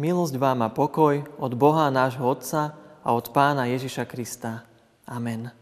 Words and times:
Milosť 0.00 0.40
vám 0.40 0.64
a 0.64 0.72
pokoj 0.72 1.28
od 1.36 1.52
Boha 1.60 1.92
nášho 1.92 2.24
Otca 2.24 2.72
a 3.04 3.08
od 3.12 3.36
Pána 3.36 3.68
Ježiša 3.68 4.08
Krista. 4.08 4.64
Amen. 5.04 5.52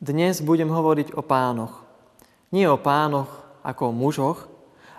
Dnes 0.00 0.40
budem 0.40 0.72
hovoriť 0.72 1.12
o 1.12 1.20
pánoch. 1.20 1.84
Nie 2.56 2.72
o 2.72 2.80
pánoch 2.80 3.28
ako 3.60 3.92
o 3.92 3.92
mužoch, 3.92 4.48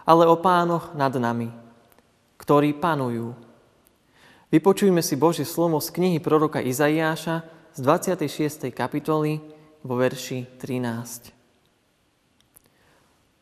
ale 0.05 0.29
o 0.29 0.37
pánoch 0.37 0.93
nad 0.93 1.09
nami, 1.17 1.49
ktorí 2.37 2.77
panujú. 2.77 3.33
Vypočujme 4.53 5.01
si 5.01 5.17
Božie 5.17 5.49
slovo 5.49 5.81
z 5.81 5.89
knihy 5.89 6.21
proroka 6.21 6.61
Izaiáša 6.61 7.41
z 7.73 7.79
26. 7.81 8.69
kapitoly 8.77 9.41
vo 9.81 9.97
verši 9.97 10.61
13. 10.61 11.33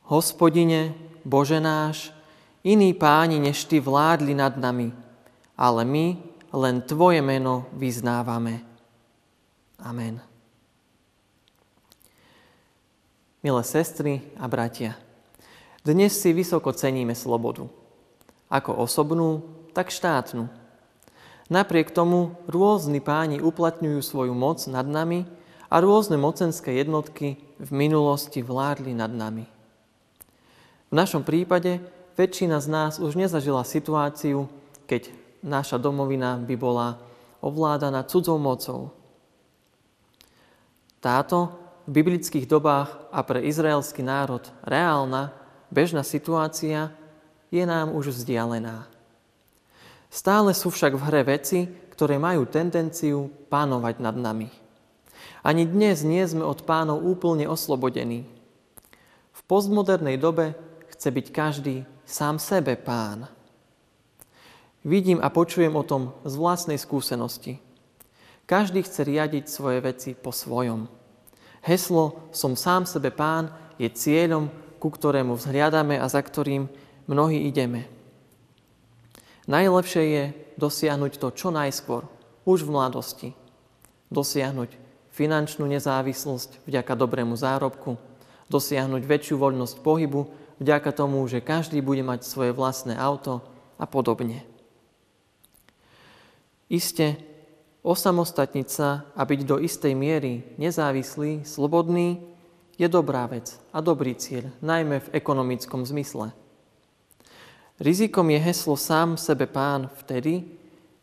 Hospodine, 0.07 0.95
Bože 1.27 1.59
náš, 1.59 2.15
Iní 2.61 2.93
páni 2.93 3.41
než 3.41 3.65
Ty 3.65 3.79
vládli 3.79 4.37
nad 4.37 4.57
nami, 4.57 4.93
ale 5.57 5.81
my 5.85 6.17
len 6.53 6.81
Tvoje 6.81 7.21
meno 7.21 7.65
vyznávame. 7.73 8.61
Amen. 9.81 10.21
Milé 13.41 13.63
sestry 13.65 14.21
a 14.37 14.45
bratia, 14.45 14.93
dnes 15.81 16.13
si 16.13 16.29
vysoko 16.29 16.69
ceníme 16.69 17.17
slobodu. 17.17 17.65
Ako 18.53 18.77
osobnú, 18.77 19.41
tak 19.73 19.89
štátnu. 19.89 20.45
Napriek 21.49 21.89
tomu 21.89 22.37
rôzni 22.45 23.01
páni 23.01 23.41
uplatňujú 23.41 23.99
svoju 24.05 24.37
moc 24.37 24.61
nad 24.69 24.85
nami 24.85 25.25
a 25.73 25.81
rôzne 25.81 26.21
mocenské 26.21 26.77
jednotky 26.77 27.41
v 27.57 27.69
minulosti 27.73 28.45
vládli 28.45 28.93
nad 28.93 29.09
nami. 29.09 29.49
V 30.91 30.93
našom 30.93 31.25
prípade 31.25 31.81
väčšina 32.21 32.61
z 32.61 32.67
nás 32.69 32.93
už 33.01 33.17
nezažila 33.17 33.65
situáciu, 33.65 34.45
keď 34.85 35.09
naša 35.41 35.81
domovina 35.81 36.37
by 36.37 36.53
bola 36.53 37.01
ovládaná 37.41 38.05
cudzou 38.05 38.37
mocou. 38.37 38.93
Táto 41.01 41.57
v 41.89 41.97
biblických 41.97 42.45
dobách 42.45 42.93
a 43.09 43.25
pre 43.25 43.41
izraelský 43.41 44.05
národ 44.05 44.45
reálna, 44.61 45.33
bežná 45.73 46.05
situácia 46.05 46.93
je 47.49 47.65
nám 47.65 47.97
už 47.97 48.13
vzdialená. 48.13 48.85
Stále 50.13 50.53
sú 50.53 50.69
však 50.69 50.93
v 50.93 51.05
hre 51.09 51.21
veci, 51.25 51.65
ktoré 51.97 52.21
majú 52.21 52.45
tendenciu 52.45 53.33
pánovať 53.49 53.97
nad 53.97 54.13
nami. 54.13 54.53
Ani 55.41 55.65
dnes 55.65 56.05
nie 56.05 56.21
sme 56.21 56.45
od 56.45 56.61
pánov 56.69 57.01
úplne 57.01 57.49
oslobodení. 57.49 58.29
V 59.33 59.41
postmodernej 59.49 60.21
dobe 60.21 60.53
chce 60.93 61.09
byť 61.09 61.27
každý 61.33 61.75
sám 62.11 62.43
sebe 62.43 62.75
pán. 62.75 63.23
Vidím 64.83 65.23
a 65.23 65.31
počujem 65.31 65.71
o 65.71 65.87
tom 65.87 66.11
z 66.27 66.35
vlastnej 66.35 66.75
skúsenosti. 66.75 67.55
Každý 68.43 68.83
chce 68.83 69.07
riadiť 69.07 69.47
svoje 69.47 69.79
veci 69.79 70.11
po 70.11 70.35
svojom. 70.35 70.91
Heslo 71.63 72.27
Som 72.35 72.59
sám 72.59 72.83
sebe 72.83 73.15
pán 73.15 73.55
je 73.79 73.87
cieľom, 73.87 74.51
ku 74.83 74.91
ktorému 74.91 75.39
vzhliadame 75.39 75.95
a 75.95 76.05
za 76.11 76.19
ktorým 76.19 76.67
mnohí 77.07 77.47
ideme. 77.47 77.87
Najlepšie 79.47 80.03
je 80.03 80.23
dosiahnuť 80.59 81.15
to 81.15 81.31
čo 81.31 81.47
najskôr, 81.53 82.03
už 82.43 82.67
v 82.67 82.73
mladosti. 82.75 83.29
Dosiahnuť 84.11 84.75
finančnú 85.15 85.63
nezávislosť 85.63 86.67
vďaka 86.67 86.91
dobrému 86.91 87.39
zárobku, 87.39 87.95
dosiahnuť 88.51 89.01
väčšiu 89.07 89.39
voľnosť 89.39 89.79
pohybu 89.79 90.40
vďaka 90.61 90.93
tomu, 90.93 91.25
že 91.25 91.41
každý 91.41 91.81
bude 91.81 92.05
mať 92.05 92.21
svoje 92.21 92.53
vlastné 92.53 92.93
auto 92.93 93.41
a 93.81 93.89
podobne. 93.89 94.45
Isté, 96.69 97.17
osamostatniť 97.81 98.67
sa 98.69 99.09
a 99.17 99.25
byť 99.25 99.39
do 99.41 99.57
istej 99.57 99.97
miery 99.97 100.45
nezávislý, 100.61 101.41
slobodný, 101.43 102.21
je 102.77 102.85
dobrá 102.85 103.25
vec 103.25 103.57
a 103.73 103.81
dobrý 103.81 104.13
cieľ, 104.13 104.53
najmä 104.61 105.01
v 105.01 105.11
ekonomickom 105.17 105.81
zmysle. 105.83 106.31
Rizikom 107.81 108.29
je 108.29 108.39
heslo 108.39 108.77
sám 108.77 109.17
sebe 109.17 109.49
pán 109.49 109.89
vtedy, 110.05 110.45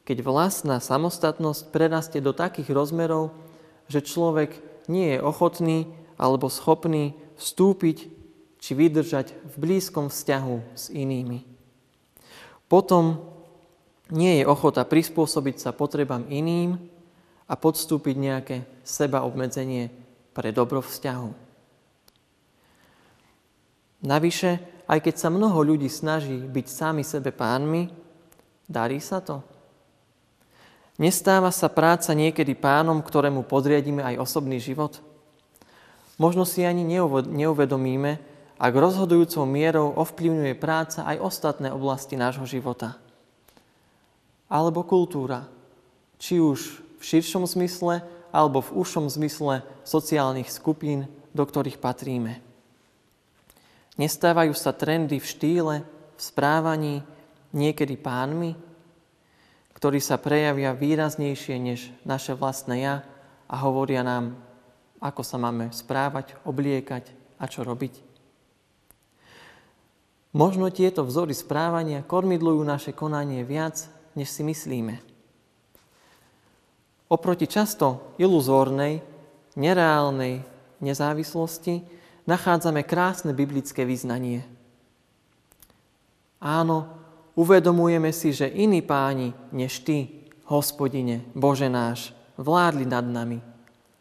keď 0.06 0.22
vlastná 0.24 0.78
samostatnosť 0.78 1.74
prerastie 1.74 2.22
do 2.22 2.30
takých 2.30 2.70
rozmerov, 2.70 3.34
že 3.90 4.00
človek 4.00 4.56
nie 4.86 5.18
je 5.18 5.18
ochotný 5.20 5.90
alebo 6.16 6.46
schopný 6.48 7.12
vstúpiť 7.36 8.17
či 8.58 8.74
vydržať 8.74 9.34
v 9.34 9.54
blízkom 9.56 10.10
vzťahu 10.10 10.56
s 10.74 10.90
inými. 10.90 11.46
Potom 12.68 13.24
nie 14.12 14.42
je 14.42 14.44
ochota 14.44 14.84
prispôsobiť 14.84 15.56
sa 15.62 15.70
potrebám 15.72 16.28
iným 16.28 16.76
a 17.48 17.54
podstúpiť 17.56 18.14
nejaké 18.18 18.56
seba 18.84 19.24
obmedzenie 19.24 19.88
pre 20.36 20.52
dobro 20.52 20.84
vzťahu. 20.84 21.30
Navyše, 24.04 24.50
aj 24.86 24.98
keď 25.02 25.14
sa 25.18 25.28
mnoho 25.28 25.58
ľudí 25.64 25.90
snaží 25.90 26.38
byť 26.38 26.66
sami 26.70 27.02
sebe 27.02 27.34
pánmi, 27.34 27.90
darí 28.68 29.02
sa 29.02 29.18
to? 29.18 29.42
Nestáva 30.98 31.50
sa 31.54 31.70
práca 31.70 32.10
niekedy 32.14 32.58
pánom, 32.58 32.98
ktorému 33.02 33.46
podriadíme 33.46 34.02
aj 34.02 34.22
osobný 34.22 34.58
život? 34.58 34.98
Možno 36.18 36.42
si 36.42 36.66
ani 36.66 36.82
neuvedomíme, 37.26 38.18
ak 38.58 38.74
rozhodujúcou 38.74 39.46
mierou 39.46 39.94
ovplyvňuje 39.94 40.54
práca 40.58 41.06
aj 41.06 41.22
ostatné 41.22 41.70
oblasti 41.70 42.18
nášho 42.18 42.42
života. 42.42 42.98
Alebo 44.50 44.82
kultúra, 44.82 45.46
či 46.18 46.42
už 46.42 46.82
v 46.98 47.02
širšom 47.02 47.46
zmysle, 47.46 48.02
alebo 48.34 48.58
v 48.60 48.74
užšom 48.82 49.06
zmysle 49.06 49.62
sociálnych 49.86 50.50
skupín, 50.50 51.06
do 51.30 51.46
ktorých 51.46 51.78
patríme. 51.78 52.42
Nestávajú 53.94 54.52
sa 54.58 54.74
trendy 54.74 55.22
v 55.22 55.26
štýle, 55.26 55.74
v 56.18 56.20
správaní, 56.20 57.06
niekedy 57.54 57.94
pánmi, 57.94 58.58
ktorí 59.78 60.02
sa 60.02 60.18
prejavia 60.18 60.74
výraznejšie 60.74 61.56
než 61.62 61.94
naše 62.02 62.34
vlastné 62.34 62.82
ja 62.82 62.96
a 63.46 63.54
hovoria 63.62 64.02
nám, 64.02 64.34
ako 64.98 65.22
sa 65.22 65.38
máme 65.38 65.70
správať, 65.70 66.34
obliekať 66.42 67.14
a 67.38 67.46
čo 67.46 67.62
robiť. 67.62 68.17
Možno 70.36 70.68
tieto 70.68 71.08
vzory 71.08 71.32
správania 71.32 72.04
kormidlujú 72.04 72.60
naše 72.60 72.92
konanie 72.92 73.48
viac, 73.48 73.88
než 74.12 74.28
si 74.28 74.44
myslíme. 74.44 75.00
Oproti 77.08 77.48
často 77.48 78.12
iluzórnej, 78.20 79.00
nereálnej 79.56 80.44
nezávislosti 80.84 81.80
nachádzame 82.28 82.84
krásne 82.84 83.32
biblické 83.32 83.88
vyznanie. 83.88 84.44
Áno, 86.38 86.92
uvedomujeme 87.32 88.12
si, 88.12 88.36
že 88.36 88.52
iní 88.52 88.84
páni 88.84 89.32
než 89.50 89.80
Ty, 89.80 90.06
Hospodine, 90.52 91.24
Bože 91.32 91.72
náš, 91.72 92.12
vládli 92.36 92.84
nad 92.84 93.02
nami, 93.08 93.40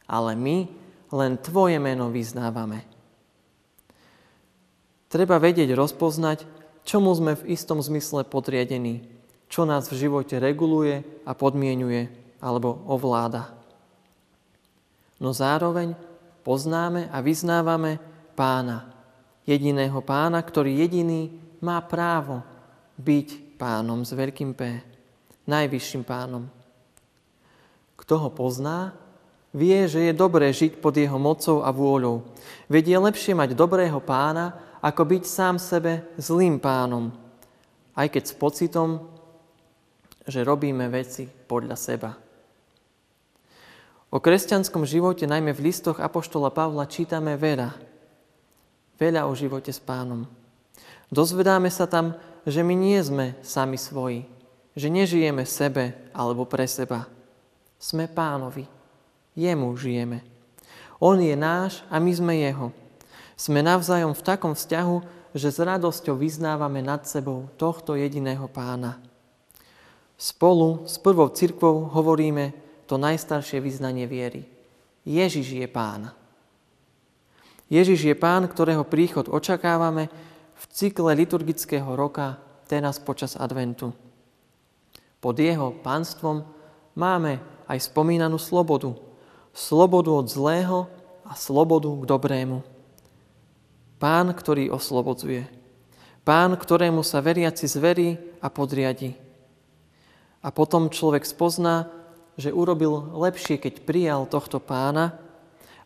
ale 0.03 0.35
my 0.35 0.67
len 1.15 1.39
Tvoje 1.39 1.79
meno 1.79 2.11
vyznávame. 2.11 2.96
Treba 5.07 5.39
vedieť 5.39 5.71
rozpoznať, 5.71 6.43
čomu 6.83 7.15
sme 7.15 7.39
v 7.39 7.55
istom 7.55 7.79
zmysle 7.79 8.27
podriadení, 8.27 9.07
čo 9.47 9.63
nás 9.63 9.87
v 9.87 10.07
živote 10.07 10.35
reguluje 10.35 11.03
a 11.23 11.31
podmienuje 11.31 12.11
alebo 12.43 12.83
ovláda. 12.91 13.55
No 15.17 15.31
zároveň 15.31 15.95
poznáme 16.43 17.07
a 17.09 17.23
vyznávame 17.23 17.97
pána, 18.35 18.91
jediného 19.47 20.03
pána, 20.03 20.43
ktorý 20.43 20.75
jediný 20.75 21.31
má 21.63 21.79
právo 21.81 22.43
byť 22.99 23.57
pánom 23.57 24.03
s 24.03 24.11
veľkým 24.13 24.53
P, 24.53 24.83
najvyšším 25.47 26.03
pánom. 26.05 26.45
Kto 27.97 28.13
ho 28.21 28.29
pozná, 28.29 28.93
vie, 29.55 29.89
že 29.89 30.05
je 30.05 30.13
dobré 30.13 30.53
žiť 30.53 30.77
pod 30.77 30.93
jeho 30.93 31.17
mocou 31.17 31.65
a 31.65 31.73
vôľou. 31.73 32.27
Veď 32.69 32.93
je 32.93 32.97
lepšie 33.09 33.33
mať 33.33 33.57
dobrého 33.57 33.97
pána, 34.03 34.66
ako 34.81 35.01
byť 35.03 35.23
sám 35.25 35.55
sebe 35.57 36.05
zlým 36.17 36.61
pánom, 36.61 37.13
aj 37.97 38.07
keď 38.13 38.23
s 38.29 38.33
pocitom, 38.37 38.89
že 40.27 40.43
robíme 40.43 40.85
veci 40.91 41.25
podľa 41.25 41.77
seba. 41.79 42.11
O 44.07 44.23
kresťanskom 44.23 44.87
živote, 44.87 45.27
najmä 45.27 45.51
v 45.51 45.67
listoch 45.67 45.99
Apoštola 45.99 46.47
Pavla, 46.47 46.87
čítame 46.87 47.35
veľa. 47.35 47.75
Veľa 48.95 49.27
o 49.27 49.33
živote 49.35 49.71
s 49.71 49.83
pánom. 49.83 50.23
Dozvedáme 51.11 51.67
sa 51.67 51.87
tam, 51.87 52.15
že 52.47 52.63
my 52.63 52.75
nie 52.75 52.99
sme 53.03 53.35
sami 53.43 53.75
svoji, 53.75 54.23
že 54.79 54.87
nežijeme 54.87 55.43
sebe 55.43 55.95
alebo 56.15 56.47
pre 56.47 56.63
seba. 56.67 57.07
Sme 57.75 58.07
pánovi. 58.07 58.63
Jemu 59.37 59.69
žijeme. 59.77 60.23
On 60.97 61.19
je 61.19 61.35
náš 61.37 61.85
a 61.91 62.01
my 62.01 62.09
sme 62.09 62.33
jeho. 62.41 62.73
Sme 63.37 63.61
navzájom 63.61 64.17
v 64.17 64.25
takom 64.25 64.57
vzťahu, 64.57 64.97
že 65.37 65.53
s 65.53 65.61
radosťou 65.61 66.17
vyznávame 66.17 66.81
nad 66.81 67.05
sebou 67.05 67.45
tohto 67.61 67.93
jediného 67.93 68.49
pána. 68.49 68.97
Spolu 70.17 70.89
s 70.89 70.97
prvou 70.97 71.29
cirkvou 71.29 71.85
hovoríme 71.93 72.49
to 72.89 72.97
najstaršie 72.97 73.61
vyznanie 73.61 74.09
viery. 74.09 74.49
Ježiš 75.05 75.53
je 75.53 75.67
Pán. 75.69 76.09
Ježiš 77.69 78.09
je 78.09 78.15
Pán, 78.17 78.49
ktorého 78.49 78.81
príchod 78.81 79.29
očakávame 79.29 80.09
v 80.57 80.63
cykle 80.73 81.13
liturgického 81.13 81.93
roka, 81.93 82.41
teraz 82.65 82.97
počas 82.97 83.37
adventu. 83.37 83.93
Pod 85.21 85.37
jeho 85.37 85.77
pánstvom 85.85 86.41
máme 86.97 87.37
aj 87.69 87.85
spomínanú 87.85 88.41
slobodu. 88.41 88.97
Slobodu 89.53 90.09
od 90.09 90.25
zlého 90.25 90.89
a 91.21 91.37
slobodu 91.37 91.93
k 91.93 92.03
dobrému. 92.09 92.76
Pán, 93.97 94.29
ktorý 94.33 94.69
oslobodzuje. 94.69 95.49
Pán, 96.21 96.53
ktorému 96.53 97.01
sa 97.01 97.23
veriaci 97.23 97.65
zverí 97.65 98.19
a 98.43 98.51
podriadi. 98.51 99.17
A 100.45 100.53
potom 100.53 100.91
človek 100.91 101.25
spozná, 101.25 101.89
že 102.37 102.53
urobil 102.53 102.93
lepšie, 103.17 103.57
keď 103.57 103.81
prijal 103.81 104.29
tohto 104.29 104.61
pána, 104.61 105.17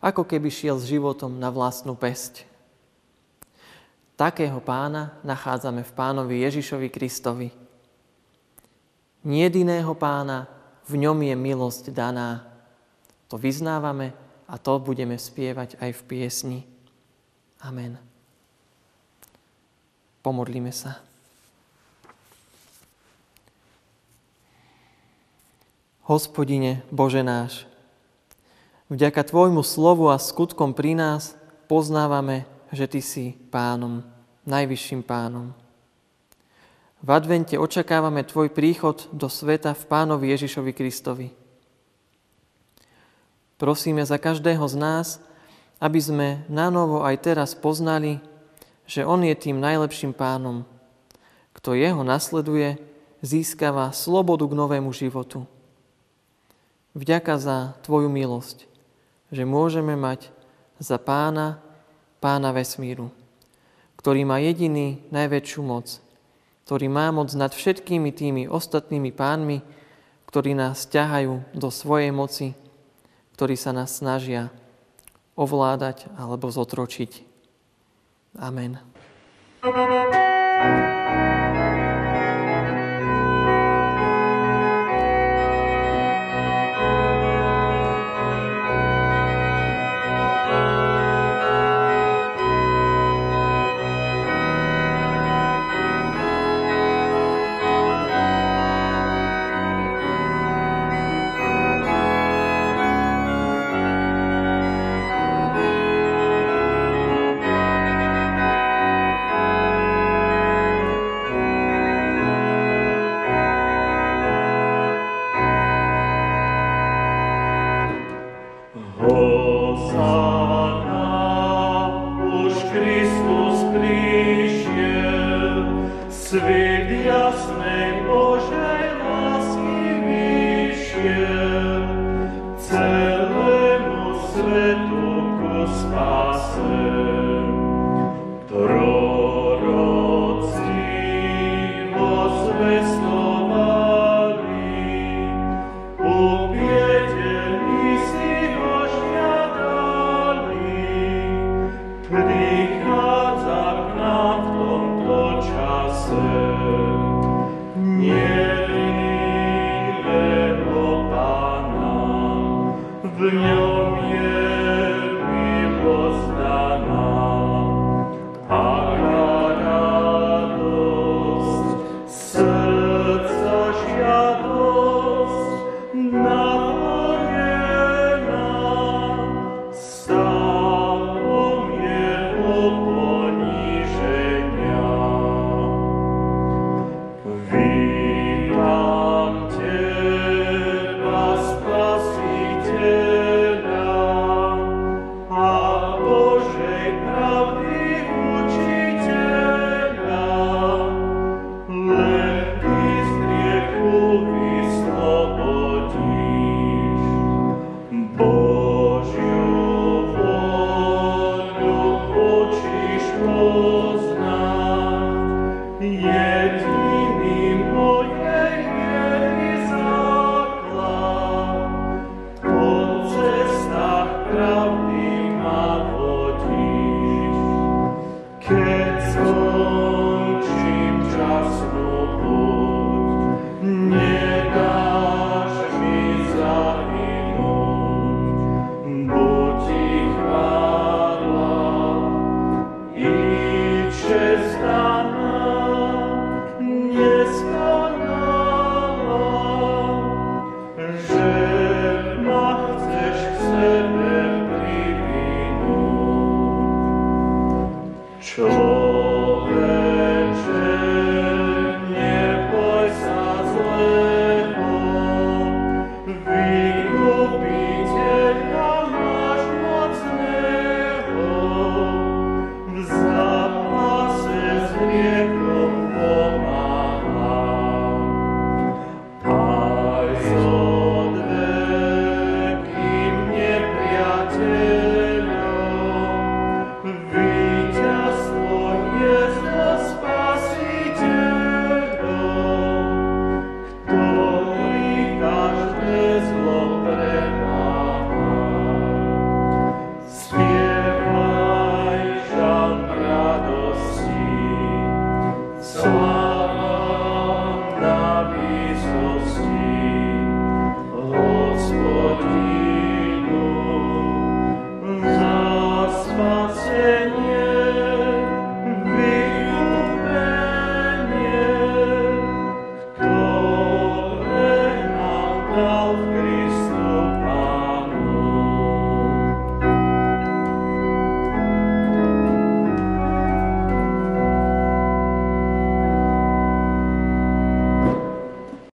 ako 0.04 0.28
keby 0.28 0.52
šiel 0.52 0.76
s 0.76 0.90
životom 0.90 1.40
na 1.40 1.48
vlastnú 1.48 1.96
pesť. 1.96 2.44
Takého 4.18 4.60
pána 4.60 5.16
nachádzame 5.24 5.80
v 5.86 5.92
pánovi 5.96 6.44
Ježišovi 6.44 6.92
Kristovi. 6.92 7.48
Nie 9.22 9.48
jediného 9.48 9.94
pána, 9.96 10.50
v 10.90 11.06
ňom 11.06 11.16
je 11.22 11.34
milosť 11.38 11.94
daná. 11.94 12.44
To 13.30 13.38
vyznávame 13.38 14.12
a 14.50 14.58
to 14.58 14.82
budeme 14.82 15.16
spievať 15.16 15.78
aj 15.78 15.90
v 15.96 16.02
piesni. 16.04 16.60
Amen. 17.62 17.94
Pomodlíme 20.26 20.74
sa. 20.74 20.98
Hospodine, 26.02 26.82
Bože 26.90 27.22
náš, 27.22 27.70
vďaka 28.90 29.22
Tvojmu 29.22 29.62
slovu 29.62 30.10
a 30.10 30.18
skutkom 30.18 30.74
pri 30.74 30.98
nás 30.98 31.38
poznávame, 31.70 32.42
že 32.74 32.90
Ty 32.90 33.00
si 33.00 33.38
pánom, 33.54 34.02
najvyšším 34.42 35.06
pánom. 35.06 35.54
V 36.98 37.08
advente 37.14 37.54
očakávame 37.54 38.26
Tvoj 38.26 38.50
príchod 38.50 39.06
do 39.14 39.30
sveta 39.30 39.78
v 39.78 39.84
pánovi 39.86 40.34
Ježišovi 40.34 40.74
Kristovi. 40.74 41.30
Prosíme 43.54 44.02
za 44.02 44.18
každého 44.18 44.66
z 44.66 44.74
nás, 44.74 45.08
aby 45.82 45.98
sme 45.98 46.28
na 46.46 46.70
novo 46.70 47.02
aj 47.02 47.26
teraz 47.26 47.58
poznali, 47.58 48.22
že 48.86 49.02
On 49.02 49.18
je 49.18 49.34
tým 49.34 49.58
najlepším 49.58 50.14
pánom. 50.14 50.62
Kto 51.58 51.74
Jeho 51.74 52.06
nasleduje, 52.06 52.78
získava 53.18 53.90
slobodu 53.90 54.46
k 54.46 54.54
novému 54.54 54.94
životu. 54.94 55.42
Vďaka 56.94 57.34
za 57.34 57.56
Tvoju 57.82 58.06
milosť, 58.06 58.70
že 59.34 59.42
môžeme 59.42 59.98
mať 59.98 60.30
za 60.78 61.02
pána, 61.02 61.58
pána 62.22 62.54
vesmíru, 62.54 63.10
ktorý 63.98 64.22
má 64.22 64.38
jediný 64.38 65.02
najväčšiu 65.10 65.60
moc, 65.66 65.98
ktorý 66.62 66.86
má 66.86 67.10
moc 67.10 67.34
nad 67.34 67.50
všetkými 67.50 68.14
tými 68.14 68.42
ostatnými 68.46 69.10
pánmi, 69.10 69.66
ktorí 70.30 70.54
nás 70.54 70.86
ťahajú 70.86 71.58
do 71.58 71.68
svojej 71.74 72.14
moci, 72.14 72.54
ktorí 73.34 73.58
sa 73.58 73.74
nás 73.74 73.98
snažia 73.98 74.52
ovládať 75.36 76.12
alebo 76.16 76.48
zotročiť. 76.52 77.32
Amen. 78.40 78.80
thank 79.62 80.16
you 80.16 80.31